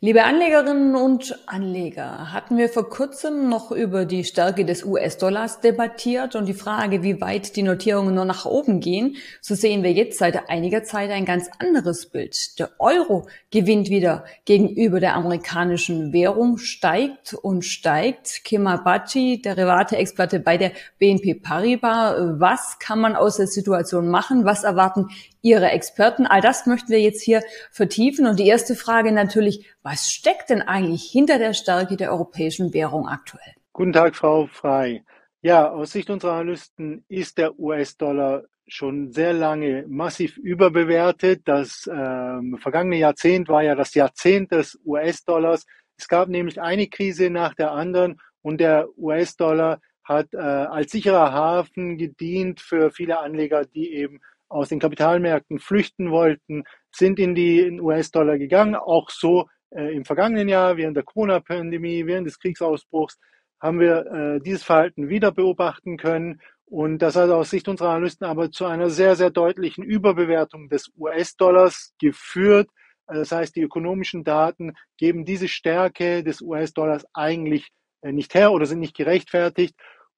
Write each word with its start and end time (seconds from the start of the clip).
Liebe 0.00 0.22
Anlegerinnen 0.22 0.94
und 0.94 1.36
Anleger, 1.46 2.32
hatten 2.32 2.56
wir 2.56 2.68
vor 2.68 2.88
kurzem 2.88 3.48
noch 3.48 3.72
über 3.72 4.04
die 4.04 4.22
Stärke 4.22 4.64
des 4.64 4.84
US-Dollars 4.84 5.58
debattiert 5.58 6.36
und 6.36 6.46
die 6.46 6.54
Frage, 6.54 7.02
wie 7.02 7.20
weit 7.20 7.56
die 7.56 7.64
Notierungen 7.64 8.14
nur 8.14 8.24
nach 8.24 8.46
oben 8.46 8.78
gehen, 8.78 9.16
so 9.40 9.56
sehen 9.56 9.82
wir 9.82 9.90
jetzt 9.90 10.20
seit 10.20 10.50
einiger 10.50 10.84
Zeit 10.84 11.10
ein 11.10 11.24
ganz 11.24 11.50
anderes 11.58 12.06
Bild. 12.10 12.60
Der 12.60 12.70
Euro 12.78 13.26
gewinnt 13.50 13.90
wieder 13.90 14.24
gegenüber 14.44 15.00
der 15.00 15.16
amerikanischen 15.16 16.12
Währung, 16.12 16.58
steigt 16.58 17.34
und 17.34 17.64
steigt. 17.64 18.44
Kimabachi, 18.44 19.42
Derivate-Experte 19.42 20.38
bei 20.38 20.58
der 20.58 20.70
BNP 21.00 21.42
Paribas, 21.42 22.38
was 22.38 22.78
kann 22.78 23.00
man 23.00 23.16
aus 23.16 23.38
der 23.38 23.48
Situation 23.48 24.06
machen? 24.06 24.44
Was 24.44 24.62
erwarten 24.62 25.08
Ihre 25.42 25.70
Experten? 25.70 26.26
All 26.26 26.40
das 26.40 26.66
möchten 26.66 26.90
wir 26.90 27.00
jetzt 27.00 27.22
hier 27.22 27.42
vertiefen. 27.72 28.26
Und 28.26 28.38
die 28.38 28.46
erste 28.46 28.76
Frage 28.76 29.10
natürlich, 29.10 29.66
was 29.88 30.10
steckt 30.10 30.50
denn 30.50 30.60
eigentlich 30.60 31.10
hinter 31.10 31.38
der 31.38 31.54
Stärke 31.54 31.96
der 31.96 32.12
europäischen 32.12 32.74
Währung 32.74 33.08
aktuell? 33.08 33.54
Guten 33.72 33.94
Tag, 33.94 34.16
Frau 34.16 34.46
Frei. 34.46 35.02
Ja, 35.40 35.70
aus 35.70 35.92
Sicht 35.92 36.10
unserer 36.10 36.32
Analysten 36.32 37.06
ist 37.08 37.38
der 37.38 37.58
US-Dollar 37.58 38.42
schon 38.66 39.12
sehr 39.12 39.32
lange 39.32 39.86
massiv 39.88 40.36
überbewertet. 40.36 41.40
Das 41.46 41.88
ähm, 41.90 42.58
vergangene 42.60 42.98
Jahrzehnt 42.98 43.48
war 43.48 43.62
ja 43.62 43.74
das 43.74 43.94
Jahrzehnt 43.94 44.52
des 44.52 44.78
US-Dollars. 44.84 45.64
Es 45.96 46.06
gab 46.06 46.28
nämlich 46.28 46.60
eine 46.60 46.88
Krise 46.88 47.30
nach 47.30 47.54
der 47.54 47.72
anderen 47.72 48.20
und 48.42 48.60
der 48.60 48.88
US-Dollar 48.98 49.80
hat 50.04 50.34
äh, 50.34 50.36
als 50.36 50.92
sicherer 50.92 51.32
Hafen 51.32 51.96
gedient 51.96 52.60
für 52.60 52.90
viele 52.90 53.20
Anleger, 53.20 53.64
die 53.64 53.94
eben 53.94 54.20
aus 54.50 54.68
den 54.68 54.80
Kapitalmärkten 54.80 55.58
flüchten 55.58 56.10
wollten, 56.10 56.64
sind 56.90 57.18
in 57.18 57.34
die 57.34 57.80
US-Dollar 57.80 58.36
gegangen, 58.36 58.74
auch 58.74 59.08
so 59.08 59.46
äh, 59.70 59.94
im 59.94 60.04
vergangenen 60.04 60.48
Jahr, 60.48 60.76
während 60.76 60.96
der 60.96 61.04
Corona-Pandemie, 61.04 62.06
während 62.06 62.26
des 62.26 62.38
Kriegsausbruchs, 62.38 63.18
haben 63.60 63.80
wir 63.80 64.06
äh, 64.06 64.40
dieses 64.40 64.62
Verhalten 64.62 65.08
wieder 65.08 65.32
beobachten 65.32 65.96
können. 65.96 66.40
Und 66.66 66.98
das 66.98 67.16
hat 67.16 67.30
aus 67.30 67.50
Sicht 67.50 67.68
unserer 67.68 67.90
Analysten 67.90 68.26
aber 68.26 68.50
zu 68.50 68.66
einer 68.66 68.90
sehr, 68.90 69.16
sehr 69.16 69.30
deutlichen 69.30 69.82
Überbewertung 69.84 70.68
des 70.68 70.90
US-Dollars 70.96 71.94
geführt. 71.98 72.68
Das 73.06 73.32
heißt, 73.32 73.56
die 73.56 73.62
ökonomischen 73.62 74.22
Daten 74.22 74.74
geben 74.98 75.24
diese 75.24 75.48
Stärke 75.48 76.22
des 76.22 76.42
US-Dollars 76.42 77.06
eigentlich 77.14 77.70
äh, 78.02 78.12
nicht 78.12 78.34
her 78.34 78.52
oder 78.52 78.66
sind 78.66 78.80
nicht 78.80 78.96
gerechtfertigt. 78.96 79.74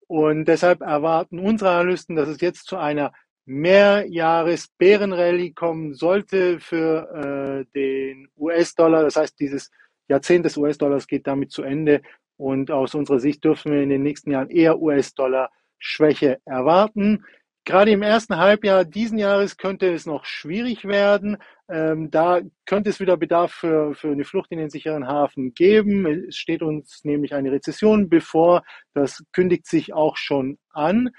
Und 0.07 0.47
deshalb 0.47 0.81
erwarten 0.81 1.39
unsere 1.39 1.71
Analysten, 1.71 2.17
dass 2.17 2.29
es 2.29 2.41
jetzt 2.41 2.67
zu 2.67 2.77
einer 2.77 3.13
Mehrjahres-Bärenrallye 3.51 5.53
kommen 5.55 5.95
sollte 5.95 6.61
für 6.61 7.09
äh, 7.13 7.65
den 7.75 8.29
US-Dollar. 8.37 9.03
Das 9.03 9.17
heißt, 9.17 9.41
dieses 9.41 9.73
Jahrzehnt 10.09 10.45
des 10.45 10.57
US-Dollars 10.57 11.09
geht 11.09 11.27
damit 11.27 11.51
zu 11.51 11.65
Ende. 11.65 12.01
Und 12.37 12.71
aus 12.71 12.95
unserer 12.95 13.19
Sicht 13.19 13.45
dürfen 13.45 13.73
wir 13.73 13.83
in 13.83 13.89
den 13.89 14.05
nächsten 14.05 14.31
Jahren 14.31 14.51
eher 14.51 14.81
US-Dollar-Schwäche 14.81 16.39
erwarten. 16.45 17.25
Gerade 17.65 17.91
im 17.91 18.03
ersten 18.03 18.37
Halbjahr 18.37 18.85
diesen 18.85 19.19
Jahres 19.19 19.57
könnte 19.57 19.93
es 19.93 20.07
noch 20.07 20.25
schwierig 20.25 20.87
werden. 20.87 21.37
Ähm, 21.69 22.09
da 22.11 22.41
könnte 22.67 22.91
es 22.91 23.01
wieder 23.01 23.17
Bedarf 23.17 23.53
für, 23.53 23.95
für 23.95 24.13
eine 24.13 24.25
Flucht 24.25 24.53
in 24.53 24.59
den 24.59 24.71
sicheren 24.71 25.09
Hafen 25.09 25.55
geben. 25.55 26.07
Es 26.29 26.37
steht 26.37 26.63
uns 26.63 27.05
nämlich 27.05 27.35
eine 27.35 27.51
Rezession 27.51 28.09
bevor. 28.09 28.63
Das 28.95 29.25
kündigt 29.33 29.67
sich 29.67 29.93
auch 29.93 30.17
schon 30.17 30.59
an. 30.71 31.11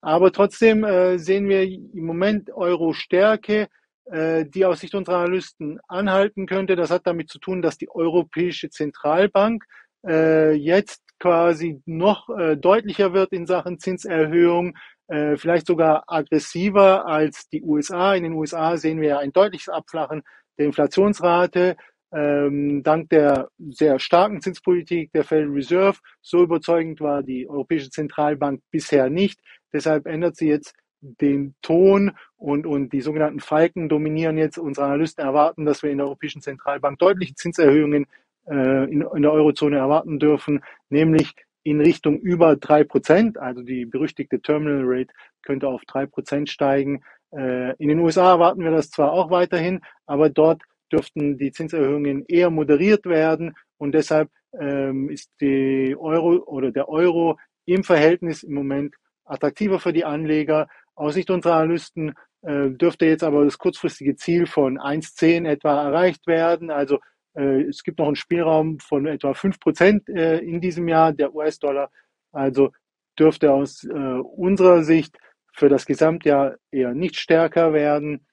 Aber 0.00 0.32
trotzdem 0.32 0.84
äh, 0.84 1.18
sehen 1.18 1.48
wir 1.48 1.62
im 1.64 2.04
Moment 2.04 2.50
Euro-Stärke, 2.52 3.68
äh, 4.04 4.44
die 4.46 4.64
aus 4.64 4.80
Sicht 4.80 4.94
unserer 4.94 5.18
Analysten 5.18 5.80
anhalten 5.88 6.46
könnte. 6.46 6.76
Das 6.76 6.90
hat 6.90 7.06
damit 7.06 7.28
zu 7.28 7.38
tun, 7.38 7.62
dass 7.62 7.78
die 7.78 7.90
Europäische 7.90 8.70
Zentralbank 8.70 9.64
äh, 10.06 10.52
jetzt 10.52 11.02
quasi 11.18 11.82
noch 11.84 12.28
äh, 12.28 12.56
deutlicher 12.56 13.12
wird 13.12 13.32
in 13.32 13.46
Sachen 13.46 13.80
Zinserhöhung, 13.80 14.76
äh, 15.08 15.36
vielleicht 15.36 15.66
sogar 15.66 16.04
aggressiver 16.06 17.06
als 17.06 17.48
die 17.48 17.62
USA. 17.62 18.14
In 18.14 18.22
den 18.22 18.34
USA 18.34 18.76
sehen 18.76 19.00
wir 19.00 19.08
ja 19.08 19.18
ein 19.18 19.32
deutliches 19.32 19.68
Abflachen 19.68 20.22
der 20.58 20.66
Inflationsrate 20.66 21.76
ähm, 22.12 22.82
dank 22.82 23.10
der 23.10 23.48
sehr 23.58 23.98
starken 23.98 24.40
Zinspolitik 24.40 25.12
der 25.12 25.24
Federal 25.24 25.52
Reserve. 25.52 25.98
So 26.22 26.42
überzeugend 26.42 27.00
war 27.00 27.22
die 27.22 27.48
Europäische 27.48 27.90
Zentralbank 27.90 28.62
bisher 28.70 29.10
nicht. 29.10 29.40
Deshalb 29.72 30.06
ändert 30.06 30.36
sie 30.36 30.48
jetzt 30.48 30.74
den 31.00 31.54
Ton 31.62 32.12
und, 32.36 32.66
und 32.66 32.92
die 32.92 33.00
sogenannten 33.00 33.40
Falken 33.40 33.88
dominieren 33.88 34.38
jetzt. 34.38 34.58
Unsere 34.58 34.86
Analysten 34.86 35.24
erwarten, 35.24 35.64
dass 35.64 35.82
wir 35.82 35.90
in 35.90 35.98
der 35.98 36.06
Europäischen 36.06 36.42
Zentralbank 36.42 36.98
deutliche 36.98 37.34
Zinserhöhungen 37.34 38.06
äh, 38.48 38.84
in, 38.84 39.02
in 39.02 39.22
der 39.22 39.32
Eurozone 39.32 39.76
erwarten 39.76 40.18
dürfen, 40.18 40.62
nämlich 40.88 41.34
in 41.62 41.80
Richtung 41.80 42.18
über 42.18 42.56
drei 42.56 42.84
Prozent. 42.84 43.38
Also 43.38 43.62
die 43.62 43.84
berüchtigte 43.84 44.40
Terminal 44.40 44.82
Rate 44.84 45.12
könnte 45.42 45.68
auf 45.68 45.82
drei 45.86 46.06
Prozent 46.06 46.48
steigen. 46.48 47.02
Äh, 47.30 47.76
in 47.76 47.88
den 47.88 47.98
USA 47.98 48.32
erwarten 48.32 48.64
wir 48.64 48.70
das 48.70 48.90
zwar 48.90 49.12
auch 49.12 49.30
weiterhin, 49.30 49.80
aber 50.06 50.30
dort 50.30 50.62
dürften 50.92 51.38
die 51.38 51.52
Zinserhöhungen 51.52 52.24
eher 52.26 52.50
moderiert 52.50 53.06
werden 53.06 53.54
und 53.76 53.92
deshalb 53.92 54.30
ähm, 54.58 55.10
ist 55.10 55.30
die 55.40 55.96
Euro 55.98 56.42
oder 56.44 56.70
der 56.70 56.88
Euro 56.88 57.38
im 57.66 57.84
Verhältnis 57.84 58.42
im 58.42 58.54
Moment 58.54 58.94
attraktiver 59.24 59.78
für 59.78 59.92
die 59.92 60.04
Anleger. 60.04 60.68
Aus 60.94 61.14
Sicht 61.14 61.30
unserer 61.30 61.56
Analysten 61.56 62.14
äh, 62.42 62.70
dürfte 62.70 63.06
jetzt 63.06 63.22
aber 63.22 63.44
das 63.44 63.58
kurzfristige 63.58 64.16
Ziel 64.16 64.46
von 64.46 64.78
1,10 64.78 65.46
etwa 65.46 65.82
erreicht 65.82 66.26
werden. 66.26 66.70
Also 66.70 66.98
äh, 67.34 67.62
es 67.62 67.82
gibt 67.82 67.98
noch 67.98 68.06
einen 68.06 68.16
Spielraum 68.16 68.78
von 68.80 69.06
etwa 69.06 69.34
5 69.34 69.60
Prozent 69.60 70.08
äh, 70.08 70.38
in 70.38 70.60
diesem 70.60 70.88
Jahr 70.88 71.12
der 71.12 71.34
US-Dollar. 71.34 71.90
Also 72.32 72.72
dürfte 73.18 73.52
aus 73.52 73.84
äh, 73.84 73.92
unserer 73.92 74.82
Sicht 74.82 75.18
für 75.52 75.68
das 75.68 75.86
Gesamtjahr 75.86 76.56
eher 76.70 76.94
nicht 76.94 77.16
stärker 77.16 77.72
werden. 77.72 78.26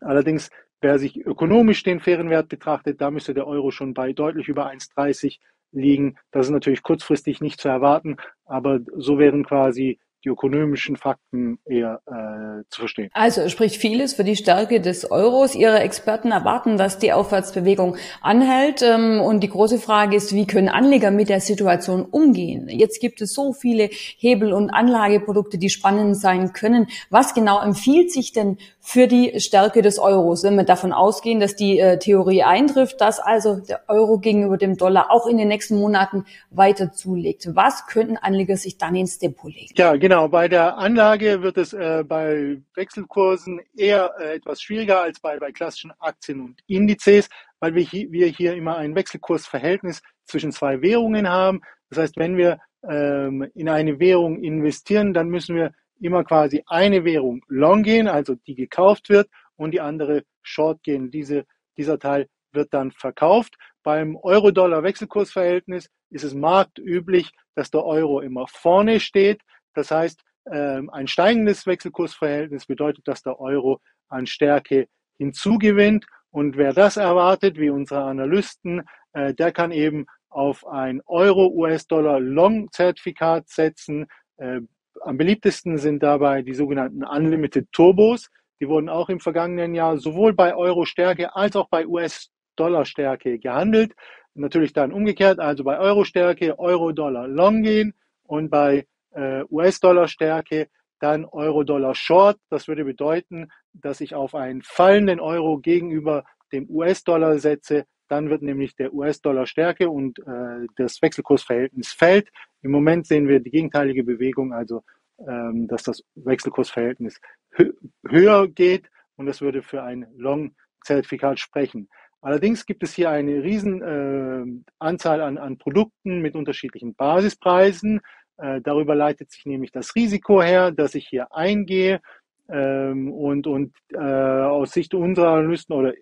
Allerdings, 0.00 0.50
wer 0.80 0.98
sich 0.98 1.24
ökonomisch 1.24 1.82
den 1.82 2.00
fairen 2.00 2.30
Wert 2.30 2.48
betrachtet, 2.48 3.00
da 3.00 3.10
müsste 3.10 3.34
der 3.34 3.46
Euro 3.46 3.70
schon 3.70 3.94
bei 3.94 4.12
deutlich 4.12 4.48
über 4.48 4.70
1,30 4.70 5.38
liegen. 5.72 6.16
Das 6.30 6.46
ist 6.46 6.52
natürlich 6.52 6.82
kurzfristig 6.82 7.40
nicht 7.40 7.60
zu 7.60 7.68
erwarten, 7.68 8.16
aber 8.44 8.80
so 8.96 9.18
wären 9.18 9.44
quasi 9.44 9.98
die 10.24 10.30
ökonomischen 10.30 10.96
Fakten 10.96 11.58
eher 11.64 12.00
äh, 12.06 12.64
zu 12.70 12.80
verstehen. 12.80 13.08
Also 13.12 13.48
spricht 13.48 13.76
vieles 13.76 14.14
für 14.14 14.24
die 14.24 14.34
Stärke 14.34 14.80
des 14.80 15.10
Euros. 15.10 15.54
Ihre 15.54 15.78
Experten 15.78 16.32
erwarten, 16.32 16.76
dass 16.76 16.98
die 16.98 17.12
Aufwärtsbewegung 17.12 17.96
anhält. 18.20 18.82
Ähm, 18.82 19.20
und 19.20 19.40
die 19.40 19.48
große 19.48 19.78
Frage 19.78 20.16
ist, 20.16 20.34
wie 20.34 20.46
können 20.46 20.68
Anleger 20.68 21.12
mit 21.12 21.28
der 21.28 21.40
Situation 21.40 22.04
umgehen? 22.04 22.68
Jetzt 22.68 23.00
gibt 23.00 23.20
es 23.20 23.32
so 23.32 23.52
viele 23.52 23.90
Hebel- 23.92 24.52
und 24.52 24.70
Anlageprodukte, 24.70 25.56
die 25.56 25.70
spannend 25.70 26.16
sein 26.18 26.52
können. 26.52 26.88
Was 27.10 27.32
genau 27.32 27.60
empfiehlt 27.62 28.10
sich 28.10 28.32
denn 28.32 28.58
für 28.80 29.06
die 29.06 29.38
Stärke 29.38 29.82
des 29.82 29.98
Euros, 29.98 30.42
wenn 30.42 30.56
wir 30.56 30.64
davon 30.64 30.92
ausgehen, 30.92 31.38
dass 31.38 31.54
die 31.54 31.78
äh, 31.78 31.98
Theorie 31.98 32.42
eintrifft, 32.42 33.00
dass 33.00 33.20
also 33.20 33.56
der 33.60 33.82
Euro 33.86 34.18
gegenüber 34.18 34.56
dem 34.56 34.76
Dollar 34.76 35.12
auch 35.12 35.26
in 35.26 35.36
den 35.36 35.48
nächsten 35.48 35.78
Monaten 35.78 36.24
weiter 36.50 36.92
zulegt? 36.92 37.54
Was 37.54 37.86
könnten 37.86 38.16
Anleger 38.16 38.56
sich 38.56 38.78
dann 38.78 38.96
ins 38.96 39.18
Depot 39.18 39.52
legen? 39.52 39.74
Ja, 39.76 39.94
Genau, 40.07 40.07
bei 40.08 40.48
der 40.48 40.78
Anlage 40.78 41.42
wird 41.42 41.58
es 41.58 41.72
äh, 41.72 42.04
bei 42.06 42.62
Wechselkursen 42.74 43.60
eher 43.76 44.14
äh, 44.18 44.36
etwas 44.36 44.62
schwieriger 44.62 45.02
als 45.02 45.20
bei, 45.20 45.38
bei 45.38 45.52
klassischen 45.52 45.92
Aktien 45.98 46.40
und 46.40 46.60
Indizes, 46.66 47.28
weil 47.60 47.74
wir 47.74 47.82
hier, 47.82 48.10
wir 48.10 48.26
hier 48.26 48.54
immer 48.54 48.76
ein 48.76 48.94
Wechselkursverhältnis 48.94 50.00
zwischen 50.24 50.52
zwei 50.52 50.80
Währungen 50.80 51.28
haben. 51.28 51.60
Das 51.90 51.98
heißt, 51.98 52.16
wenn 52.16 52.36
wir 52.36 52.58
ähm, 52.88 53.50
in 53.54 53.68
eine 53.68 53.98
Währung 53.98 54.42
investieren, 54.42 55.12
dann 55.12 55.28
müssen 55.28 55.56
wir 55.56 55.72
immer 56.00 56.24
quasi 56.24 56.62
eine 56.66 57.04
Währung 57.04 57.42
long 57.48 57.82
gehen, 57.82 58.08
also 58.08 58.34
die 58.34 58.54
gekauft 58.54 59.08
wird, 59.08 59.28
und 59.56 59.72
die 59.72 59.80
andere 59.80 60.24
short 60.42 60.82
gehen. 60.82 61.10
Diese, 61.10 61.44
dieser 61.76 61.98
Teil 61.98 62.28
wird 62.52 62.72
dann 62.72 62.92
verkauft. 62.92 63.56
Beim 63.82 64.16
Euro-Dollar-Wechselkursverhältnis 64.16 65.90
ist 66.10 66.24
es 66.24 66.34
marktüblich, 66.34 67.32
dass 67.54 67.70
der 67.70 67.84
Euro 67.84 68.20
immer 68.20 68.46
vorne 68.46 69.00
steht. 69.00 69.42
Das 69.74 69.90
heißt, 69.90 70.22
ähm, 70.50 70.88
ein 70.90 71.06
steigendes 71.06 71.66
Wechselkursverhältnis 71.66 72.66
bedeutet, 72.66 73.06
dass 73.06 73.22
der 73.22 73.38
Euro 73.40 73.80
an 74.08 74.26
Stärke 74.26 74.88
hinzugewinnt. 75.18 76.06
Und 76.30 76.56
wer 76.56 76.72
das 76.72 76.96
erwartet, 76.96 77.58
wie 77.58 77.70
unsere 77.70 78.02
Analysten, 78.02 78.82
äh, 79.12 79.34
der 79.34 79.52
kann 79.52 79.70
eben 79.72 80.06
auf 80.30 80.66
ein 80.66 81.02
Euro-US-Dollar-Long-Zertifikat 81.06 83.48
setzen. 83.48 84.06
Äh, 84.36 84.60
am 85.02 85.16
beliebtesten 85.16 85.78
sind 85.78 86.02
dabei 86.02 86.42
die 86.42 86.54
sogenannten 86.54 87.04
Unlimited 87.04 87.68
Turbos. 87.72 88.28
Die 88.60 88.68
wurden 88.68 88.88
auch 88.88 89.08
im 89.08 89.20
vergangenen 89.20 89.72
Jahr 89.74 89.98
sowohl 89.98 90.32
bei 90.34 90.52
Euro-Stärke 90.54 91.36
als 91.36 91.54
auch 91.56 91.68
bei 91.68 91.86
US-Dollar-Stärke 91.86 93.38
gehandelt. 93.38 93.94
Natürlich 94.34 94.72
dann 94.72 94.92
umgekehrt, 94.92 95.40
also 95.40 95.64
bei 95.64 95.78
Euro-Stärke 95.78 96.58
Euro-Dollar-Long 96.58 97.62
gehen 97.62 97.94
und 98.24 98.50
bei 98.50 98.86
äh, 99.18 99.44
US-Dollar-Stärke, 99.50 100.68
dann 101.00 101.24
Euro-Dollar-Short. 101.24 102.38
Das 102.50 102.68
würde 102.68 102.84
bedeuten, 102.84 103.48
dass 103.72 104.00
ich 104.00 104.14
auf 104.14 104.34
einen 104.34 104.62
fallenden 104.62 105.20
Euro 105.20 105.58
gegenüber 105.58 106.24
dem 106.52 106.68
US-Dollar 106.68 107.38
setze. 107.38 107.84
Dann 108.08 108.30
wird 108.30 108.42
nämlich 108.42 108.74
der 108.74 108.94
US-Dollar 108.94 109.46
stärker 109.46 109.90
und 109.90 110.18
äh, 110.20 110.66
das 110.76 111.02
Wechselkursverhältnis 111.02 111.92
fällt. 111.92 112.30
Im 112.62 112.70
Moment 112.70 113.06
sehen 113.06 113.28
wir 113.28 113.40
die 113.40 113.50
gegenteilige 113.50 114.02
Bewegung, 114.02 114.52
also 114.52 114.82
ähm, 115.26 115.68
dass 115.68 115.82
das 115.82 116.02
Wechselkursverhältnis 116.14 117.20
hö 117.50 117.72
höher 118.06 118.48
geht 118.48 118.88
und 119.16 119.26
das 119.26 119.40
würde 119.40 119.62
für 119.62 119.82
ein 119.82 120.06
Long-Zertifikat 120.16 121.38
sprechen. 121.38 121.88
Allerdings 122.20 122.66
gibt 122.66 122.82
es 122.82 122.94
hier 122.94 123.10
eine 123.10 123.42
riesen 123.42 123.82
äh, 123.82 124.44
Anzahl 124.78 125.20
an, 125.20 125.38
an 125.38 125.58
Produkten 125.58 126.20
mit 126.20 126.34
unterschiedlichen 126.34 126.94
Basispreisen. 126.94 128.00
Äh, 128.38 128.60
darüber 128.60 128.94
leitet 128.94 129.30
sich 129.30 129.46
nämlich 129.46 129.72
das 129.72 129.94
Risiko 129.94 130.42
her, 130.42 130.70
dass 130.70 130.94
ich 130.94 131.08
hier 131.08 131.34
eingehe 131.34 132.00
ähm, 132.48 133.12
und, 133.12 133.46
und 133.46 133.74
äh, 133.92 133.98
aus 133.98 134.72
Sicht 134.72 134.94
unserer 134.94 135.32
Analysten 135.32 135.74
oder 135.74 135.92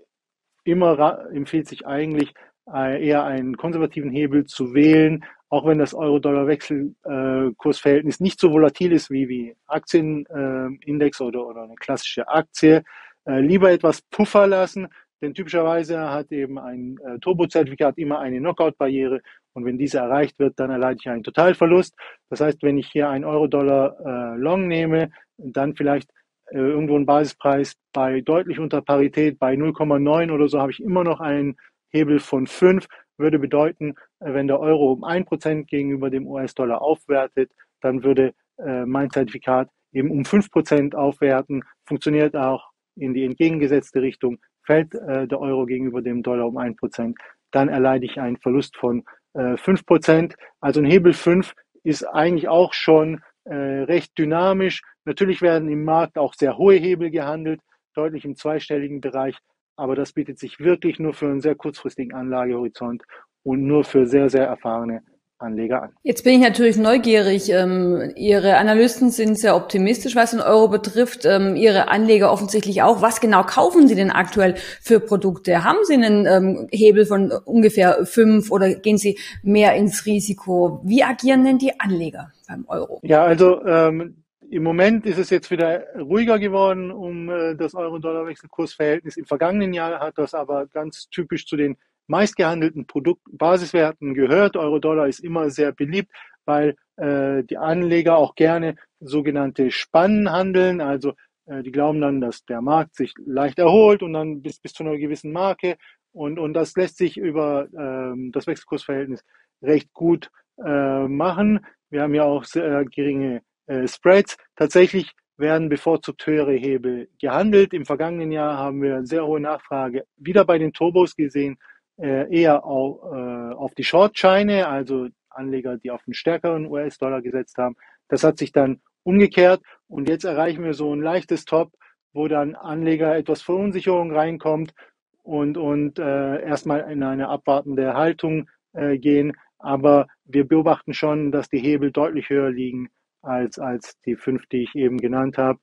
immer 0.64 1.26
empfiehlt 1.32 1.68
sich 1.68 1.86
eigentlich 1.86 2.34
äh, 2.72 3.04
eher 3.04 3.24
einen 3.24 3.56
konservativen 3.56 4.10
Hebel 4.10 4.44
zu 4.44 4.74
wählen, 4.74 5.24
auch 5.48 5.66
wenn 5.66 5.78
das 5.78 5.94
Euro-Dollar-Wechselkursverhältnis 5.94 8.20
nicht 8.20 8.38
so 8.40 8.50
volatil 8.50 8.92
ist 8.92 9.10
wie, 9.10 9.28
wie 9.28 9.56
Aktienindex 9.66 11.20
oder, 11.20 11.46
oder 11.46 11.62
eine 11.62 11.76
klassische 11.76 12.28
Aktie. 12.28 12.82
Äh, 13.24 13.40
lieber 13.40 13.70
etwas 13.70 14.02
Puffer 14.02 14.46
lassen, 14.46 14.88
denn 15.22 15.32
typischerweise 15.34 16.10
hat 16.10 16.30
eben 16.32 16.58
ein 16.58 16.98
äh, 17.04 17.18
Turbo-Zertifikat 17.20 17.96
immer 17.98 18.18
eine 18.18 18.38
Knockout-Barriere 18.38 19.20
und 19.56 19.64
wenn 19.64 19.78
diese 19.78 19.98
erreicht 19.98 20.38
wird, 20.38 20.60
dann 20.60 20.70
erleide 20.70 20.98
ich 21.00 21.08
einen 21.08 21.22
Totalverlust. 21.22 21.96
Das 22.28 22.42
heißt, 22.42 22.62
wenn 22.62 22.76
ich 22.76 22.88
hier 22.88 23.08
einen 23.08 23.24
Euro-Dollar 23.24 23.96
äh, 24.04 24.36
Long 24.36 24.68
nehme, 24.68 25.08
dann 25.38 25.74
vielleicht 25.74 26.10
äh, 26.50 26.58
irgendwo 26.58 26.94
einen 26.94 27.06
Basispreis 27.06 27.74
bei 27.94 28.20
deutlich 28.20 28.58
unter 28.58 28.82
Parität, 28.82 29.38
bei 29.38 29.54
0,9 29.54 30.30
oder 30.30 30.46
so, 30.48 30.60
habe 30.60 30.72
ich 30.72 30.80
immer 30.80 31.04
noch 31.04 31.20
einen 31.20 31.56
Hebel 31.88 32.18
von 32.18 32.46
5, 32.46 32.86
würde 33.16 33.38
bedeuten, 33.38 33.94
äh, 34.20 34.34
wenn 34.34 34.46
der 34.46 34.60
Euro 34.60 34.92
um 34.92 35.04
1% 35.04 35.64
gegenüber 35.64 36.10
dem 36.10 36.26
US-Dollar 36.26 36.82
aufwertet, 36.82 37.50
dann 37.80 38.04
würde 38.04 38.34
äh, 38.58 38.84
mein 38.84 39.08
Zertifikat 39.08 39.70
eben 39.92 40.10
um 40.10 40.20
5% 40.20 40.94
aufwerten, 40.94 41.64
funktioniert 41.86 42.36
auch 42.36 42.72
in 42.94 43.14
die 43.14 43.24
entgegengesetzte 43.24 44.02
Richtung, 44.02 44.36
fällt 44.66 44.94
äh, 44.94 45.26
der 45.26 45.40
Euro 45.40 45.64
gegenüber 45.64 46.02
dem 46.02 46.22
Dollar 46.22 46.46
um 46.46 46.58
1%, 46.58 47.14
dann 47.52 47.68
erleide 47.68 48.04
ich 48.04 48.20
einen 48.20 48.36
Verlust 48.36 48.76
von 48.76 49.04
äh, 49.36 49.56
5%. 49.56 50.34
Also 50.60 50.80
ein 50.80 50.86
Hebel 50.86 51.12
5 51.12 51.54
ist 51.84 52.04
eigentlich 52.04 52.48
auch 52.48 52.72
schon 52.72 53.22
äh, 53.44 53.54
recht 53.54 54.16
dynamisch. 54.18 54.82
Natürlich 55.04 55.42
werden 55.42 55.68
im 55.68 55.84
Markt 55.84 56.18
auch 56.18 56.34
sehr 56.34 56.58
hohe 56.58 56.74
Hebel 56.74 57.10
gehandelt, 57.10 57.60
deutlich 57.94 58.24
im 58.24 58.36
zweistelligen 58.36 59.00
Bereich, 59.00 59.38
aber 59.76 59.94
das 59.94 60.12
bietet 60.12 60.38
sich 60.38 60.58
wirklich 60.58 60.98
nur 60.98 61.14
für 61.14 61.26
einen 61.26 61.40
sehr 61.40 61.54
kurzfristigen 61.54 62.14
Anlagehorizont 62.14 63.04
und 63.44 63.62
nur 63.62 63.84
für 63.84 64.06
sehr, 64.06 64.28
sehr 64.28 64.46
erfahrene 64.46 65.02
Anleger 65.38 65.82
an. 65.82 65.90
Jetzt 66.02 66.24
bin 66.24 66.34
ich 66.34 66.40
natürlich 66.40 66.76
neugierig. 66.76 67.50
Ähm, 67.50 68.12
Ihre 68.16 68.56
Analysten 68.56 69.10
sind 69.10 69.38
sehr 69.38 69.56
optimistisch, 69.56 70.16
was 70.16 70.30
den 70.30 70.40
Euro 70.40 70.68
betrifft. 70.68 71.24
Ähm, 71.24 71.56
Ihre 71.56 71.88
Anleger 71.88 72.32
offensichtlich 72.32 72.82
auch. 72.82 73.02
Was 73.02 73.20
genau 73.20 73.42
kaufen 73.42 73.86
Sie 73.88 73.94
denn 73.94 74.10
aktuell 74.10 74.54
für 74.80 75.00
Produkte? 75.00 75.64
Haben 75.64 75.78
Sie 75.84 75.94
einen 75.94 76.26
ähm, 76.26 76.68
Hebel 76.70 77.06
von 77.06 77.32
ungefähr 77.32 78.06
fünf 78.06 78.50
oder 78.50 78.74
gehen 78.74 78.98
Sie 78.98 79.18
mehr 79.42 79.74
ins 79.74 80.06
Risiko? 80.06 80.80
Wie 80.84 81.02
agieren 81.02 81.44
denn 81.44 81.58
die 81.58 81.78
Anleger 81.78 82.32
beim 82.48 82.64
Euro? 82.68 83.00
Ja, 83.02 83.24
also 83.24 83.64
ähm, 83.64 84.22
im 84.48 84.62
Moment 84.62 85.06
ist 85.06 85.18
es 85.18 85.30
jetzt 85.30 85.50
wieder 85.50 85.84
ruhiger 85.96 86.38
geworden 86.38 86.90
um 86.90 87.28
äh, 87.28 87.54
das 87.56 87.74
Euro-Dollar-Wechselkursverhältnis. 87.74 89.16
Im 89.16 89.26
vergangenen 89.26 89.74
Jahr 89.74 90.00
hat 90.00 90.18
das 90.18 90.34
aber 90.34 90.66
ganz 90.66 91.08
typisch 91.10 91.46
zu 91.46 91.56
den 91.56 91.76
meistgehandelten 92.06 92.86
Produktbasiswerten 92.86 94.14
gehört. 94.14 94.56
Euro-Dollar 94.56 95.08
ist 95.08 95.20
immer 95.20 95.50
sehr 95.50 95.72
beliebt, 95.72 96.10
weil 96.44 96.76
äh, 96.96 97.42
die 97.44 97.58
Anleger 97.58 98.16
auch 98.16 98.34
gerne 98.34 98.76
sogenannte 99.00 99.70
Spannen 99.70 100.30
handeln. 100.30 100.80
Also 100.80 101.14
äh, 101.46 101.62
die 101.62 101.72
glauben 101.72 102.00
dann, 102.00 102.20
dass 102.20 102.44
der 102.44 102.62
Markt 102.62 102.94
sich 102.94 103.12
leicht 103.24 103.58
erholt 103.58 104.02
und 104.02 104.12
dann 104.12 104.42
bis, 104.42 104.58
bis 104.58 104.72
zu 104.72 104.84
einer 104.84 104.96
gewissen 104.96 105.32
Marke. 105.32 105.76
Und, 106.12 106.38
und 106.38 106.54
das 106.54 106.74
lässt 106.76 106.96
sich 106.96 107.16
über 107.16 107.68
ähm, 107.76 108.30
das 108.32 108.46
Wechselkursverhältnis 108.46 109.22
recht 109.62 109.92
gut 109.92 110.30
äh, 110.64 111.06
machen. 111.06 111.60
Wir 111.90 112.02
haben 112.02 112.14
ja 112.14 112.24
auch 112.24 112.44
sehr 112.44 112.84
geringe 112.84 113.42
äh, 113.66 113.86
Spreads. 113.86 114.36
Tatsächlich 114.56 115.12
werden 115.36 115.68
bevorzugt 115.68 116.26
höhere 116.26 116.54
Hebel 116.54 117.08
gehandelt. 117.20 117.74
Im 117.74 117.84
vergangenen 117.84 118.32
Jahr 118.32 118.56
haben 118.56 118.80
wir 118.80 119.04
sehr 119.04 119.26
hohe 119.26 119.40
Nachfrage 119.40 120.04
wieder 120.16 120.44
bei 120.44 120.58
den 120.58 120.72
Turbos 120.72 121.14
gesehen 121.14 121.58
eher 122.02 122.64
auf, 122.64 123.00
äh, 123.12 123.54
auf 123.54 123.74
die 123.74 123.84
Shortscheine, 123.84 124.68
also 124.68 125.08
Anleger, 125.30 125.76
die 125.76 125.90
auf 125.90 126.02
einen 126.06 126.14
stärkeren 126.14 126.66
US-Dollar 126.66 127.22
gesetzt 127.22 127.58
haben. 127.58 127.76
Das 128.08 128.24
hat 128.24 128.38
sich 128.38 128.52
dann 128.52 128.80
umgekehrt 129.02 129.62
und 129.88 130.08
jetzt 130.08 130.24
erreichen 130.24 130.64
wir 130.64 130.74
so 130.74 130.92
ein 130.94 131.00
leichtes 131.00 131.44
Top, 131.44 131.72
wo 132.12 132.28
dann 132.28 132.54
Anleger 132.54 133.16
etwas 133.16 133.42
Verunsicherung 133.42 134.12
reinkommt 134.12 134.74
und, 135.22 135.56
und 135.58 135.98
äh, 135.98 136.42
erstmal 136.42 136.90
in 136.90 137.02
eine 137.02 137.28
abwartende 137.28 137.94
Haltung 137.94 138.48
äh, 138.72 138.98
gehen. 138.98 139.32
Aber 139.58 140.06
wir 140.24 140.46
beobachten 140.46 140.94
schon, 140.94 141.32
dass 141.32 141.48
die 141.48 141.58
Hebel 141.58 141.92
deutlich 141.92 142.30
höher 142.30 142.50
liegen 142.50 142.88
als, 143.22 143.58
als 143.58 143.98
die 144.02 144.16
fünf, 144.16 144.46
die 144.46 144.62
ich 144.62 144.74
eben 144.74 144.98
genannt 144.98 145.38
habe. 145.38 145.58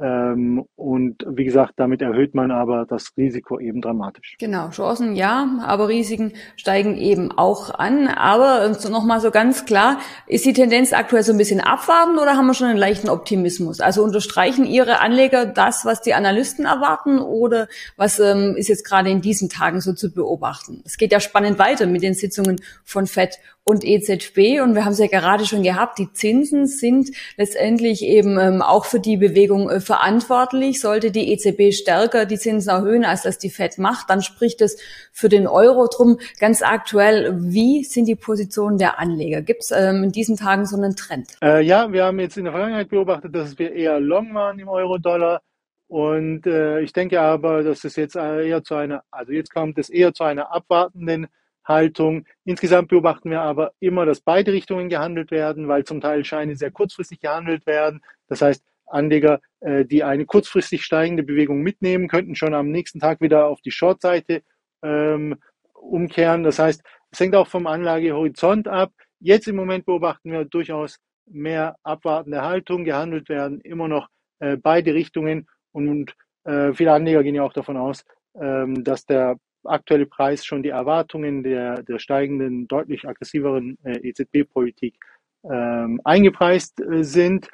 Ähm, 0.00 0.64
und 0.76 1.26
wie 1.28 1.44
gesagt, 1.44 1.74
damit 1.76 2.02
erhöht 2.02 2.34
man 2.34 2.50
aber 2.50 2.86
das 2.88 3.10
Risiko 3.16 3.58
eben 3.58 3.80
dramatisch. 3.80 4.36
Genau, 4.38 4.70
Chancen 4.70 5.16
ja, 5.16 5.58
aber 5.62 5.88
Risiken 5.88 6.32
steigen 6.56 6.96
eben 6.96 7.32
auch 7.32 7.74
an. 7.74 8.06
Aber 8.06 8.64
äh, 8.64 8.90
nochmal 8.90 9.20
so 9.20 9.30
ganz 9.30 9.64
klar, 9.64 9.98
ist 10.26 10.44
die 10.44 10.52
Tendenz 10.52 10.92
aktuell 10.92 11.22
so 11.22 11.32
ein 11.32 11.38
bisschen 11.38 11.60
abwarten 11.60 12.18
oder 12.18 12.36
haben 12.36 12.46
wir 12.46 12.54
schon 12.54 12.68
einen 12.68 12.78
leichten 12.78 13.08
Optimismus? 13.08 13.80
Also 13.80 14.04
unterstreichen 14.04 14.64
Ihre 14.64 15.00
Anleger 15.00 15.46
das, 15.46 15.84
was 15.84 16.00
die 16.00 16.14
Analysten 16.14 16.64
erwarten 16.64 17.18
oder 17.18 17.66
was 17.96 18.20
ähm, 18.20 18.54
ist 18.56 18.68
jetzt 18.68 18.84
gerade 18.84 19.10
in 19.10 19.20
diesen 19.20 19.48
Tagen 19.48 19.80
so 19.80 19.92
zu 19.92 20.12
beobachten? 20.12 20.82
Es 20.84 20.96
geht 20.96 21.10
ja 21.10 21.18
spannend 21.18 21.58
weiter 21.58 21.86
mit 21.86 22.02
den 22.02 22.14
Sitzungen 22.14 22.60
von 22.84 23.06
FED 23.06 23.38
und 23.68 23.84
EZB. 23.84 24.60
Und 24.62 24.74
wir 24.74 24.84
haben 24.84 24.92
es 24.92 24.98
ja 24.98 25.06
gerade 25.06 25.44
schon 25.44 25.62
gehabt, 25.62 25.98
die 25.98 26.10
Zinsen 26.12 26.66
sind 26.66 27.10
letztendlich 27.36 28.02
eben 28.02 28.38
ähm, 28.38 28.62
auch 28.62 28.86
für 28.86 28.98
die 28.98 29.18
Bewegung 29.18 29.68
äh, 29.68 29.80
verantwortlich. 29.80 30.80
Sollte 30.80 31.10
die 31.10 31.30
EZB 31.32 31.72
stärker 31.74 32.24
die 32.24 32.38
Zinsen 32.38 32.70
erhöhen, 32.70 33.04
als 33.04 33.22
das 33.22 33.38
die 33.38 33.50
FED 33.50 33.78
macht, 33.78 34.08
dann 34.08 34.22
spricht 34.22 34.62
es 34.62 34.80
für 35.12 35.28
den 35.28 35.46
Euro 35.46 35.86
drum. 35.86 36.18
Ganz 36.40 36.62
aktuell, 36.62 37.34
wie 37.38 37.84
sind 37.84 38.06
die 38.06 38.16
Positionen 38.16 38.78
der 38.78 38.98
Anleger? 38.98 39.42
Gibt 39.42 39.62
es 39.62 39.70
ähm, 39.70 40.04
in 40.04 40.12
diesen 40.12 40.36
Tagen 40.36 40.64
so 40.64 40.76
einen 40.76 40.96
Trend? 40.96 41.36
Äh, 41.42 41.62
ja, 41.62 41.92
wir 41.92 42.04
haben 42.04 42.18
jetzt 42.20 42.38
in 42.38 42.44
der 42.44 42.52
Vergangenheit 42.54 42.88
beobachtet, 42.88 43.34
dass 43.34 43.58
wir 43.58 43.72
eher 43.72 44.00
long 44.00 44.32
waren 44.34 44.58
im 44.58 44.68
Euro-Dollar. 44.68 45.42
Und 45.88 46.46
äh, 46.46 46.80
ich 46.80 46.92
denke 46.92 47.20
aber, 47.20 47.62
dass 47.62 47.84
es 47.84 47.96
jetzt 47.96 48.16
eher 48.16 48.62
zu 48.62 48.74
einer, 48.74 49.02
also 49.10 49.32
jetzt 49.32 49.52
kommt 49.52 49.78
es 49.78 49.90
eher 49.90 50.12
zu 50.12 50.24
einer 50.24 50.52
abwartenden 50.52 51.26
Haltung. 51.68 52.24
Insgesamt 52.44 52.88
beobachten 52.88 53.30
wir 53.30 53.42
aber 53.42 53.72
immer, 53.78 54.06
dass 54.06 54.20
beide 54.20 54.52
Richtungen 54.52 54.88
gehandelt 54.88 55.30
werden, 55.30 55.68
weil 55.68 55.84
zum 55.84 56.00
Teil 56.00 56.24
Scheine 56.24 56.56
sehr 56.56 56.70
kurzfristig 56.70 57.20
gehandelt 57.20 57.66
werden. 57.66 58.02
Das 58.26 58.42
heißt, 58.42 58.64
Anleger, 58.86 59.40
äh, 59.60 59.84
die 59.84 60.02
eine 60.02 60.24
kurzfristig 60.24 60.84
steigende 60.84 61.22
Bewegung 61.22 61.60
mitnehmen, 61.60 62.08
könnten 62.08 62.34
schon 62.34 62.54
am 62.54 62.70
nächsten 62.70 63.00
Tag 63.00 63.20
wieder 63.20 63.46
auf 63.46 63.60
die 63.60 63.70
Short-Seite 63.70 64.42
ähm, 64.82 65.36
umkehren. 65.74 66.42
Das 66.42 66.58
heißt, 66.58 66.82
es 67.10 67.20
hängt 67.20 67.34
auch 67.36 67.48
vom 67.48 67.66
Anlagehorizont 67.66 68.66
ab. 68.68 68.92
Jetzt 69.20 69.48
im 69.48 69.56
Moment 69.56 69.84
beobachten 69.84 70.32
wir 70.32 70.44
durchaus 70.44 70.98
mehr 71.26 71.76
abwartende 71.82 72.42
Haltung, 72.42 72.84
gehandelt 72.84 73.28
werden 73.28 73.60
immer 73.60 73.88
noch 73.88 74.08
äh, 74.38 74.56
beide 74.56 74.94
Richtungen 74.94 75.46
und 75.72 76.14
äh, 76.44 76.72
viele 76.72 76.92
Anleger 76.92 77.22
gehen 77.22 77.34
ja 77.34 77.42
auch 77.42 77.52
davon 77.52 77.76
aus, 77.76 78.04
ähm, 78.40 78.84
dass 78.84 79.04
der 79.04 79.36
aktuelle 79.64 80.06
Preis 80.06 80.44
schon 80.44 80.62
die 80.62 80.70
Erwartungen 80.70 81.42
der, 81.42 81.82
der 81.82 81.98
steigenden, 81.98 82.68
deutlich 82.68 83.06
aggressiveren 83.06 83.76
äh, 83.84 83.98
EZB-Politik 84.08 84.98
ähm, 85.44 86.00
eingepreist 86.04 86.80
äh, 86.80 87.04
sind. 87.04 87.48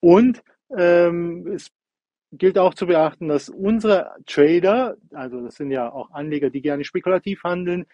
Und 0.00 0.42
ähm, 0.76 1.46
es 1.54 1.70
gilt 2.32 2.58
auch 2.58 2.74
zu 2.74 2.86
beachten, 2.86 3.28
dass 3.28 3.48
unsere 3.48 4.14
Trader, 4.26 4.96
also 5.12 5.40
das 5.40 5.56
sind 5.56 5.70
ja 5.70 5.90
auch 5.90 6.10
Anleger, 6.10 6.50
die 6.50 6.60
gerne 6.60 6.84
spekulativ 6.84 7.42
handeln, 7.44 7.86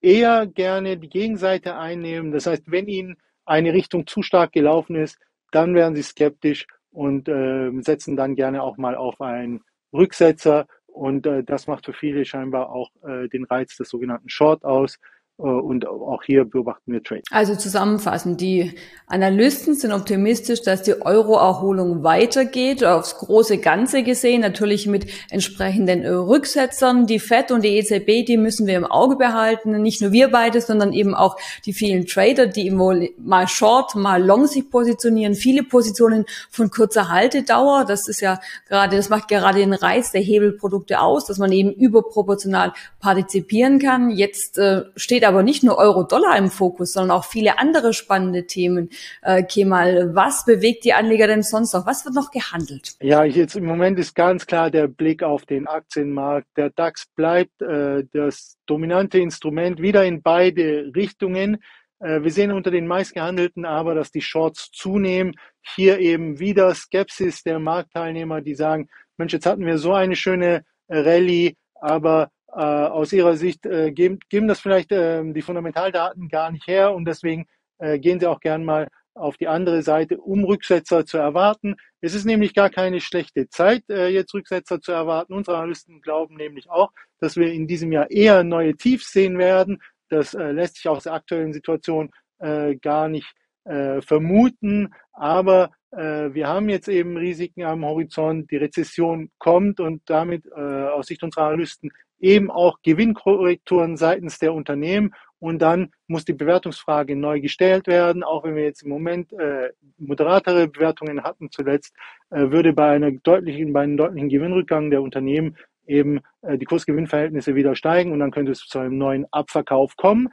eher 0.00 0.46
gerne 0.46 0.96
die 0.98 1.08
Gegenseite 1.08 1.76
einnehmen. 1.76 2.32
Das 2.32 2.46
heißt, 2.46 2.70
wenn 2.70 2.88
ihnen 2.88 3.16
eine 3.44 3.72
Richtung 3.72 4.06
zu 4.06 4.22
stark 4.22 4.52
gelaufen 4.52 4.96
ist, 4.96 5.18
dann 5.50 5.74
werden 5.74 5.94
sie 5.94 6.02
skeptisch 6.02 6.66
und 6.90 7.28
äh, 7.28 7.70
setzen 7.80 8.16
dann 8.16 8.36
gerne 8.36 8.62
auch 8.62 8.76
mal 8.76 8.94
auf 8.96 9.20
einen 9.20 9.62
Rücksetzer 9.92 10.66
und 10.94 11.26
äh, 11.26 11.42
das 11.42 11.66
macht 11.66 11.86
für 11.86 11.92
viele 11.92 12.24
scheinbar 12.24 12.70
auch 12.70 12.90
äh, 13.02 13.28
den 13.28 13.44
Reiz 13.44 13.76
des 13.76 13.88
sogenannten 13.88 14.28
Short 14.28 14.64
aus. 14.64 15.00
Äh, 15.38 15.42
und 15.42 15.86
auch 15.86 16.22
hier 16.22 16.44
beobachten 16.44 16.92
wir 16.92 17.02
Trade. 17.02 17.22
Also 17.30 17.56
zusammenfassend, 17.56 18.40
die 18.40 18.72
Analysten 19.06 19.74
sind 19.74 19.92
optimistisch, 19.92 20.62
dass 20.62 20.82
die 20.82 21.02
Euro-Erholung 21.02 22.02
weitergeht, 22.04 22.84
aufs 22.84 23.16
große 23.18 23.58
Ganze 23.58 24.02
gesehen, 24.02 24.40
natürlich 24.40 24.86
mit 24.86 25.06
entsprechenden 25.30 26.06
Rücksetzern. 26.06 27.06
Die 27.06 27.18
FED 27.18 27.50
und 27.50 27.62
die 27.62 27.76
EZB, 27.76 28.24
die 28.26 28.36
müssen 28.36 28.66
wir 28.66 28.76
im 28.76 28.86
Auge 28.86 29.16
behalten. 29.16 29.82
Nicht 29.82 30.00
nur 30.00 30.12
wir 30.12 30.28
beide, 30.28 30.60
sondern 30.60 30.92
eben 30.92 31.14
auch 31.14 31.36
die 31.66 31.72
vielen 31.72 32.06
Trader, 32.06 32.46
die 32.46 32.76
wohl 32.78 33.10
mal 33.18 33.48
short, 33.48 33.94
mal 33.94 34.22
long 34.22 34.46
sich 34.46 34.70
positionieren. 34.70 35.34
Viele 35.34 35.64
Positionen 35.64 36.26
von 36.50 36.70
kurzer 36.70 37.08
Haltedauer. 37.08 37.84
Das 37.84 38.08
ist 38.08 38.20
ja 38.20 38.40
gerade, 38.68 38.96
das 38.96 39.08
macht 39.08 39.28
gerade 39.28 39.58
den 39.58 39.74
Reiz 39.74 40.12
der 40.12 40.20
Hebelprodukte 40.20 41.00
aus, 41.00 41.26
dass 41.26 41.38
man 41.38 41.52
eben 41.52 41.72
überproportional 41.72 42.72
partizipieren 43.00 43.78
kann. 43.78 44.10
Jetzt 44.10 44.58
äh, 44.58 44.84
steht 44.96 45.23
steht 45.24 45.32
aber 45.32 45.42
nicht 45.42 45.62
nur 45.62 45.78
Euro-Dollar 45.78 46.36
im 46.36 46.50
Fokus, 46.50 46.92
sondern 46.92 47.16
auch 47.16 47.24
viele 47.24 47.58
andere 47.58 47.94
spannende 47.94 48.46
Themen. 48.46 48.90
Äh, 49.22 49.42
Kemal, 49.42 50.14
was 50.14 50.44
bewegt 50.44 50.84
die 50.84 50.92
Anleger 50.92 51.26
denn 51.26 51.42
sonst 51.42 51.72
noch? 51.72 51.86
Was 51.86 52.04
wird 52.04 52.14
noch 52.14 52.30
gehandelt? 52.30 52.94
Ja, 53.00 53.24
jetzt 53.24 53.56
im 53.56 53.64
Moment 53.64 53.98
ist 53.98 54.14
ganz 54.14 54.46
klar 54.46 54.70
der 54.70 54.86
Blick 54.86 55.22
auf 55.22 55.46
den 55.46 55.66
Aktienmarkt. 55.66 56.48
Der 56.56 56.70
DAX 56.70 57.06
bleibt 57.16 57.62
äh, 57.62 58.04
das 58.12 58.58
dominante 58.66 59.18
Instrument 59.18 59.80
wieder 59.80 60.04
in 60.04 60.20
beide 60.20 60.92
Richtungen. 60.94 61.58
Äh, 62.00 62.22
wir 62.22 62.30
sehen 62.30 62.52
unter 62.52 62.70
den 62.70 62.86
meistgehandelten 62.86 63.64
aber, 63.64 63.94
dass 63.94 64.10
die 64.10 64.22
Shorts 64.22 64.70
zunehmen. 64.72 65.34
Hier 65.62 66.00
eben 66.00 66.38
wieder 66.38 66.74
Skepsis 66.74 67.42
der 67.42 67.58
Marktteilnehmer, 67.58 68.42
die 68.42 68.54
sagen, 68.54 68.88
Mensch, 69.16 69.32
jetzt 69.32 69.46
hatten 69.46 69.64
wir 69.64 69.78
so 69.78 69.94
eine 69.94 70.16
schöne 70.16 70.64
Rallye, 70.88 71.56
aber 71.80 72.30
äh, 72.54 72.60
aus 72.60 73.12
ihrer 73.12 73.36
Sicht 73.36 73.66
äh, 73.66 73.92
geben, 73.92 74.18
geben 74.28 74.48
das 74.48 74.60
vielleicht 74.60 74.92
äh, 74.92 75.22
die 75.32 75.42
Fundamentaldaten 75.42 76.28
gar 76.28 76.50
nicht 76.50 76.66
her 76.66 76.94
und 76.94 77.04
deswegen 77.04 77.46
äh, 77.78 77.98
gehen 77.98 78.20
sie 78.20 78.26
auch 78.26 78.40
gern 78.40 78.64
mal 78.64 78.88
auf 79.14 79.36
die 79.36 79.48
andere 79.48 79.82
Seite, 79.82 80.18
um 80.18 80.44
Rücksetzer 80.44 81.06
zu 81.06 81.18
erwarten. 81.18 81.76
Es 82.00 82.14
ist 82.14 82.24
nämlich 82.24 82.52
gar 82.52 82.68
keine 82.70 83.00
schlechte 83.00 83.48
Zeit, 83.48 83.84
äh, 83.88 84.08
jetzt 84.08 84.34
Rücksetzer 84.34 84.80
zu 84.80 84.92
erwarten. 84.92 85.34
Unsere 85.34 85.56
Analysten 85.56 86.00
glauben 86.00 86.36
nämlich 86.36 86.68
auch, 86.68 86.90
dass 87.20 87.36
wir 87.36 87.52
in 87.52 87.66
diesem 87.66 87.92
Jahr 87.92 88.10
eher 88.10 88.42
neue 88.44 88.76
Tiefs 88.76 89.12
sehen 89.12 89.38
werden. 89.38 89.80
Das 90.08 90.34
äh, 90.34 90.50
lässt 90.50 90.76
sich 90.76 90.88
aus 90.88 91.04
der 91.04 91.14
aktuellen 91.14 91.52
Situation 91.52 92.10
äh, 92.38 92.76
gar 92.76 93.08
nicht 93.08 93.32
äh, 93.64 94.00
vermuten. 94.00 94.92
Aber 95.12 95.70
äh, 95.92 96.34
wir 96.34 96.48
haben 96.48 96.68
jetzt 96.68 96.88
eben 96.88 97.16
Risiken 97.16 97.62
am 97.62 97.84
Horizont. 97.84 98.50
Die 98.50 98.56
Rezession 98.56 99.30
kommt 99.38 99.80
und 99.80 100.02
damit 100.06 100.44
äh, 100.46 100.60
aus 100.60 101.06
Sicht 101.06 101.22
unserer 101.22 101.46
Analysten 101.46 101.90
eben 102.24 102.50
auch 102.50 102.78
Gewinnkorrekturen 102.82 103.98
seitens 103.98 104.38
der 104.38 104.54
Unternehmen 104.54 105.14
und 105.40 105.60
dann 105.60 105.90
muss 106.06 106.24
die 106.24 106.32
Bewertungsfrage 106.32 107.16
neu 107.16 107.40
gestellt 107.40 107.86
werden. 107.86 108.22
Auch 108.24 108.44
wenn 108.44 108.56
wir 108.56 108.64
jetzt 108.64 108.82
im 108.82 108.88
Moment 108.88 109.30
äh, 109.34 109.70
moderatere 109.98 110.68
Bewertungen 110.68 111.22
hatten 111.22 111.50
zuletzt, 111.50 111.94
äh, 112.30 112.50
würde 112.50 112.72
bei 112.72 112.92
einer 112.92 113.10
deutlichen, 113.12 113.74
bei 113.74 113.82
einem 113.82 113.98
deutlichen 113.98 114.30
Gewinnrückgang 114.30 114.90
der 114.90 115.02
Unternehmen 115.02 115.56
eben 115.86 116.20
äh, 116.40 116.56
die 116.56 116.64
Kursgewinnverhältnisse 116.64 117.54
wieder 117.54 117.76
steigen 117.76 118.12
und 118.12 118.20
dann 118.20 118.30
könnte 118.30 118.52
es 118.52 118.60
zu 118.60 118.78
einem 118.78 118.96
neuen 118.96 119.26
Abverkauf 119.30 119.96
kommen. 119.96 120.30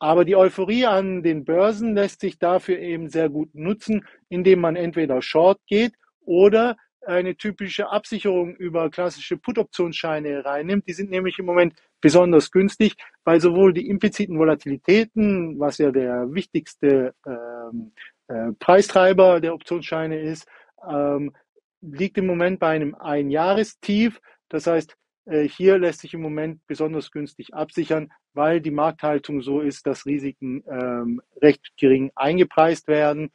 Aber 0.00 0.24
die 0.24 0.34
Euphorie 0.34 0.86
an 0.86 1.22
den 1.22 1.44
Börsen 1.44 1.94
lässt 1.94 2.20
sich 2.20 2.40
dafür 2.40 2.78
eben 2.80 3.08
sehr 3.10 3.28
gut 3.28 3.54
nutzen, 3.54 4.04
indem 4.28 4.60
man 4.60 4.74
entweder 4.74 5.22
short 5.22 5.60
geht 5.68 5.92
oder 6.24 6.76
eine 7.08 7.36
typische 7.36 7.90
Absicherung 7.90 8.54
über 8.56 8.90
klassische 8.90 9.36
Put-Optionsscheine 9.36 10.44
reinnimmt. 10.44 10.86
Die 10.86 10.92
sind 10.92 11.10
nämlich 11.10 11.38
im 11.38 11.46
Moment 11.46 11.74
besonders 12.00 12.50
günstig, 12.50 12.96
weil 13.24 13.40
sowohl 13.40 13.72
die 13.72 13.88
impliziten 13.88 14.38
Volatilitäten, 14.38 15.58
was 15.58 15.78
ja 15.78 15.90
der 15.90 16.32
wichtigste 16.32 17.14
ähm, 17.26 17.92
äh, 18.28 18.52
Preistreiber 18.58 19.40
der 19.40 19.54
Optionsscheine 19.54 20.20
ist, 20.20 20.46
ähm, 20.88 21.34
liegt 21.80 22.18
im 22.18 22.26
Moment 22.26 22.60
bei 22.60 22.68
einem 22.68 22.94
Einjahrestief. 22.94 24.20
Das 24.48 24.66
heißt, 24.66 24.96
äh, 25.26 25.48
hier 25.48 25.78
lässt 25.78 26.00
sich 26.00 26.14
im 26.14 26.22
Moment 26.22 26.60
besonders 26.66 27.10
günstig 27.10 27.54
absichern, 27.54 28.10
weil 28.34 28.60
die 28.60 28.70
Markthaltung 28.70 29.42
so 29.42 29.60
ist, 29.60 29.86
dass 29.86 30.06
Risiken 30.06 30.62
ähm, 30.70 31.22
recht 31.40 31.72
gering 31.76 32.10
eingepreist 32.14 32.86
werden. 32.88 33.30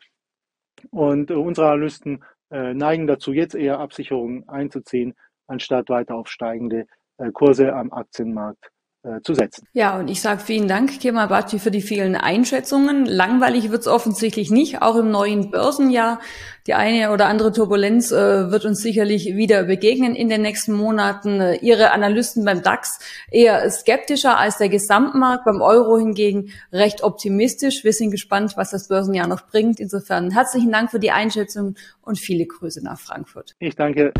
Und 0.91 1.31
äh, 1.31 1.35
unsere 1.35 1.71
Analysten 1.71 2.23
neigen 2.53 3.07
dazu, 3.07 3.33
jetzt 3.33 3.55
eher 3.55 3.79
Absicherungen 3.79 4.47
einzuziehen, 4.47 5.15
anstatt 5.47 5.89
weiter 5.89 6.15
auf 6.15 6.29
steigende 6.29 6.85
äh, 7.17 7.31
Kurse 7.31 7.73
am 7.73 7.91
Aktienmarkt 7.91 8.71
äh, 9.03 9.21
zu 9.21 9.33
setzen. 9.33 9.67
Ja, 9.73 9.99
und 9.99 10.09
ich 10.09 10.21
sage 10.21 10.39
vielen 10.39 10.67
Dank, 10.67 10.99
Kemal 11.01 11.27
Bhatti, 11.27 11.59
für 11.59 11.71
die 11.71 11.81
vielen 11.81 12.15
Einschätzungen. 12.15 13.05
Langweilig 13.05 13.69
wird 13.69 13.81
es 13.81 13.87
offensichtlich 13.87 14.49
nicht, 14.49 14.81
auch 14.81 14.95
im 14.95 15.11
neuen 15.11 15.51
Börsenjahr. 15.51 16.19
Die 16.67 16.73
eine 16.73 17.11
oder 17.11 17.25
andere 17.27 17.51
Turbulenz 17.51 18.11
äh, 18.11 18.49
wird 18.49 18.63
uns 18.63 18.81
sicherlich 18.81 19.35
wieder 19.35 19.63
begegnen 19.63 20.15
in 20.15 20.29
den 20.29 20.41
nächsten 20.41 20.71
Monaten. 20.71 21.41
Äh, 21.41 21.55
Ihre 21.55 21.91
Analysten 21.91 22.45
beim 22.45 22.61
DAX 22.61 22.99
eher 23.29 23.69
skeptischer 23.69 24.37
als 24.37 24.57
der 24.57 24.69
Gesamtmarkt, 24.69 25.43
beim 25.43 25.61
Euro 25.61 25.97
hingegen 25.97 26.53
recht 26.71 27.03
optimistisch. 27.03 27.83
Wir 27.83 27.91
sind 27.91 28.11
gespannt, 28.11 28.53
was 28.55 28.71
das 28.71 28.87
Börsenjahr 28.87 29.27
noch 29.27 29.45
bringt. 29.47 29.81
Insofern 29.81 30.31
herzlichen 30.31 30.71
Dank 30.71 30.91
für 30.91 30.99
die 30.99 31.11
Einschätzung 31.11 31.75
und 32.01 32.17
viele 32.17 32.45
Grüße 32.45 32.81
nach 32.81 32.99
Frankfurt. 32.99 33.55
Ich 33.59 33.75
danke. 33.75 34.13